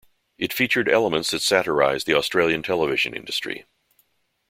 It 0.39 0.51
featured 0.51 0.89
elements 0.89 1.29
that 1.29 1.43
satirised 1.43 2.07
the 2.07 2.15
Australian 2.15 2.63
television 2.63 3.13
industry. 3.13 3.67